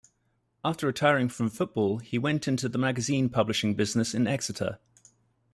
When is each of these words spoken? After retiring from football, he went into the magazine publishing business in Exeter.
After 0.65 0.87
retiring 0.87 1.29
from 1.29 1.51
football, 1.51 1.99
he 1.99 2.17
went 2.17 2.47
into 2.47 2.67
the 2.67 2.79
magazine 2.79 3.29
publishing 3.29 3.75
business 3.75 4.15
in 4.15 4.25
Exeter. 4.25 4.79